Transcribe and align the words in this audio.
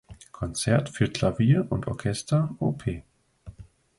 Konzert 0.31 0.89
für 0.89 1.09
Klavier 1.11 1.67
und 1.69 1.85
Orchester, 1.87 2.55
Op. 2.57 2.85